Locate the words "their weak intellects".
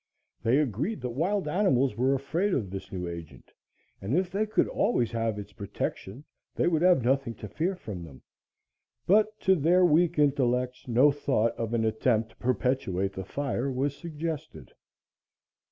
9.53-10.87